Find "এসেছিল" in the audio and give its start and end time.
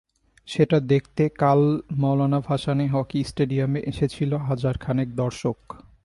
3.91-4.31